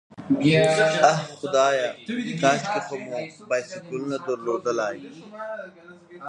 آه 1.11 1.19
خدایه، 1.39 1.87
کاشکې 2.41 2.79
خو 2.87 2.95
مو 3.05 3.17
بایسکلونه 3.49 4.17
درلودای. 4.25 4.97